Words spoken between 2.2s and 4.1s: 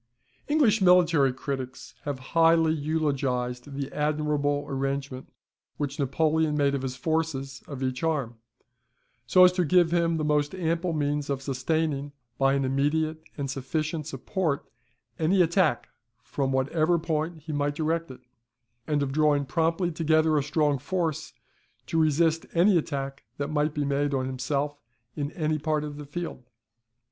highly eulogised the